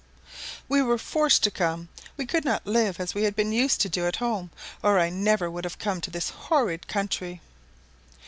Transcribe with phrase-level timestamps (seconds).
[0.67, 1.89] "We were forced to come.
[2.17, 4.49] We could not live as we had been used to do at home,
[4.81, 7.39] or I never would have come to this horrid country."